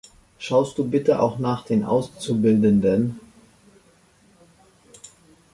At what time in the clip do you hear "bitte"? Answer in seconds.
0.83-1.19